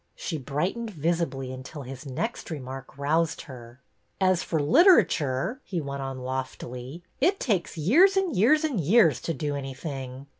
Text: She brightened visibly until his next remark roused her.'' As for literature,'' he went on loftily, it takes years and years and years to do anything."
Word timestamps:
She 0.15 0.39
brightened 0.39 0.89
visibly 0.89 1.53
until 1.53 1.83
his 1.83 2.07
next 2.07 2.49
remark 2.49 2.97
roused 2.97 3.41
her.'' 3.41 3.81
As 4.33 4.41
for 4.41 4.59
literature,'' 4.59 5.61
he 5.63 5.79
went 5.79 6.01
on 6.01 6.21
loftily, 6.23 7.03
it 7.19 7.39
takes 7.39 7.77
years 7.77 8.17
and 8.17 8.35
years 8.35 8.63
and 8.63 8.81
years 8.81 9.21
to 9.21 9.33
do 9.35 9.55
anything." 9.55 10.25